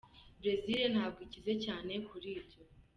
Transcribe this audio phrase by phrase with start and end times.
[0.41, 2.61] Bresil ntabwo ikize cyane kuri ibyo”.